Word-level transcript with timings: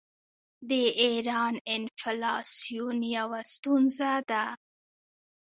د 0.69 0.71
ایران 1.03 1.53
انفلاسیون 1.75 2.99
یوه 3.17 3.41
ستونزه 3.53 4.11
ده. 4.29 4.45